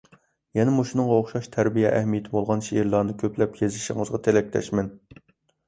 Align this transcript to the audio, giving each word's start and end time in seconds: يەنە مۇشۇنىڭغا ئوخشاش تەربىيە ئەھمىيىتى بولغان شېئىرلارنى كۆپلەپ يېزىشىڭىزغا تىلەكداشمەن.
يەنە 0.59 0.71
مۇشۇنىڭغا 0.77 1.17
ئوخشاش 1.19 1.49
تەربىيە 1.57 1.91
ئەھمىيىتى 1.99 2.33
بولغان 2.37 2.65
شېئىرلارنى 2.69 3.17
كۆپلەپ 3.21 3.63
يېزىشىڭىزغا 3.63 4.25
تىلەكداشمەن. 4.31 4.93